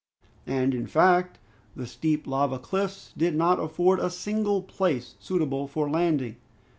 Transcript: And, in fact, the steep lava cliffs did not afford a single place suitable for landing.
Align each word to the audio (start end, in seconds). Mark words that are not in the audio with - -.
And, 0.47 0.73
in 0.73 0.87
fact, 0.87 1.37
the 1.75 1.85
steep 1.85 2.25
lava 2.25 2.57
cliffs 2.57 3.13
did 3.15 3.35
not 3.35 3.59
afford 3.59 3.99
a 3.99 4.09
single 4.09 4.63
place 4.63 5.13
suitable 5.19 5.67
for 5.67 5.87
landing. 5.91 6.37